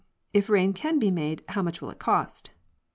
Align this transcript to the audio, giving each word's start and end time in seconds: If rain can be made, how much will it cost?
If 0.33 0.49
rain 0.49 0.73
can 0.73 0.97
be 0.97 1.11
made, 1.11 1.43
how 1.49 1.61
much 1.61 1.79
will 1.79 1.91
it 1.91 1.99
cost? 1.99 2.49